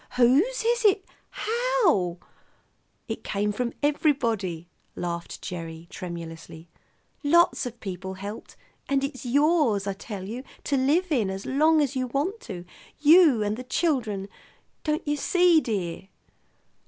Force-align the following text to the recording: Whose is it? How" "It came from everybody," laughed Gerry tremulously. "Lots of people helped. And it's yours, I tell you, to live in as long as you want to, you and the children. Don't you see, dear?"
Whose 0.17 0.63
is 0.65 0.83
it? 0.83 1.05
How" 1.29 2.17
"It 3.07 3.23
came 3.23 3.51
from 3.51 3.71
everybody," 3.83 4.67
laughed 4.95 5.43
Gerry 5.43 5.85
tremulously. 5.91 6.69
"Lots 7.23 7.67
of 7.67 7.79
people 7.79 8.15
helped. 8.15 8.55
And 8.89 9.03
it's 9.03 9.27
yours, 9.27 9.85
I 9.85 9.93
tell 9.93 10.27
you, 10.27 10.41
to 10.63 10.75
live 10.75 11.11
in 11.11 11.29
as 11.29 11.45
long 11.45 11.81
as 11.81 11.95
you 11.95 12.07
want 12.07 12.39
to, 12.49 12.65
you 12.99 13.43
and 13.43 13.57
the 13.57 13.63
children. 13.63 14.27
Don't 14.83 15.07
you 15.07 15.17
see, 15.17 15.61
dear?" 15.61 16.07